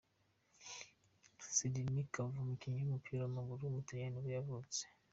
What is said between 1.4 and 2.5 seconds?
Sidney Govou,